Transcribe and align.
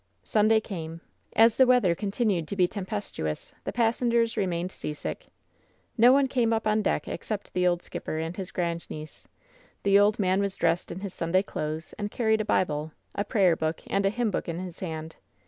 Sunday 0.23 0.59
came. 0.59 1.01
As 1.35 1.57
the 1.57 1.67
weather 1.67 1.93
continued 1.93 2.47
to 2.47 2.55
be 2.55 2.67
tem 2.67 2.87
pestuous, 2.87 3.53
the 3.65 3.71
passengers 3.71 4.35
remained 4.35 4.71
seasick. 4.71 5.27
No 5.95 6.11
one 6.11 6.27
came 6.27 6.51
up 6.51 6.65
on 6.65 6.81
deck 6.81 7.07
except 7.07 7.53
the 7.53 7.67
old 7.67 7.83
skipper 7.83 8.17
and 8.17 8.35
his 8.35 8.51
^randniece. 8.53 9.27
The 9.83 9.99
old 9.99 10.17
man 10.17 10.41
was 10.41 10.55
dressed 10.55 10.91
in 10.91 11.01
his 11.01 11.13
Sunday 11.13 11.43
clothes, 11.43 11.93
and 11.99 12.09
carried 12.09 12.41
a 12.41 12.45
Bible, 12.45 12.93
a 13.13 13.23
prayer 13.23 13.55
book 13.55 13.83
and 13.85 14.03
a 14.03 14.09
hymn 14.09 14.31
book 14.31 14.49
in 14.49 14.57
his 14.57 14.79
hand. 14.79 15.17